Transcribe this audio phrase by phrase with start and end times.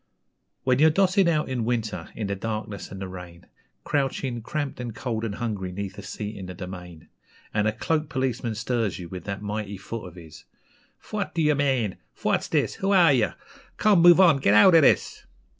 [0.63, 3.45] When you're dossing out in winter, in the darkness and the rain,
[3.83, 7.07] Crouching, cramped, and cold and hungry 'neath a seat in The Domain,
[7.53, 10.45] And a cloaked policeman stirs you with that mighty foot of his
[10.97, 11.97] 'Phwat d'ye mane?
[12.15, 12.73] Phwat's this?
[12.81, 13.27] Who are ye?
[13.77, 15.27] Come, move on git out av this!'